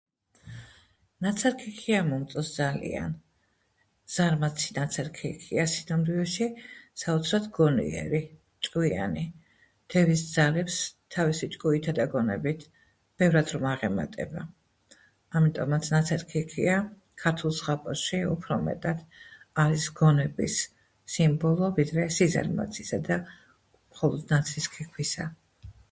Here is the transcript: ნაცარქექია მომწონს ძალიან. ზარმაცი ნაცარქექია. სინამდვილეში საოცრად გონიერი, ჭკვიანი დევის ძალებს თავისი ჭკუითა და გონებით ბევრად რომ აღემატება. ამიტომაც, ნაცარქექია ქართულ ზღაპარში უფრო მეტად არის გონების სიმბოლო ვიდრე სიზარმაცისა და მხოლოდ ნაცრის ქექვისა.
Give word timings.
ნაცარქექია 1.23 1.97
მომწონს 2.05 2.47
ძალიან. 2.53 3.11
ზარმაცი 4.13 4.71
ნაცარქექია. 4.77 5.65
სინამდვილეში 5.73 6.47
საოცრად 7.01 7.45
გონიერი, 7.57 8.21
ჭკვიანი 8.69 9.25
დევის 9.95 10.23
ძალებს 10.31 10.79
თავისი 11.17 11.51
ჭკუითა 11.57 11.95
და 12.01 12.07
გონებით 12.15 12.65
ბევრად 13.19 13.55
რომ 13.57 13.69
აღემატება. 13.73 14.47
ამიტომაც, 15.41 15.91
ნაცარქექია 15.97 16.81
ქართულ 17.25 17.55
ზღაპარში 17.61 18.23
უფრო 18.33 18.59
მეტად 18.71 19.07
არის 19.67 19.89
გონების 20.03 20.59
სიმბოლო 21.17 21.73
ვიდრე 21.79 22.09
სიზარმაცისა 22.19 23.03
და 23.13 23.23
მხოლოდ 23.31 24.37
ნაცრის 24.37 24.73
ქექვისა. 24.79 25.33